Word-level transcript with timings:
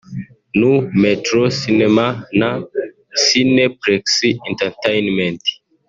Nu 0.59 0.71
Metro 1.03 1.41
Cinemas 1.59 2.15
na 2.39 2.49
Cineplex 3.23 4.03
Entertainment 4.49 5.41